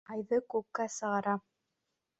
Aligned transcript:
Айҙы 0.13 0.37
күккә 0.53 0.89
сығара. 0.97 1.39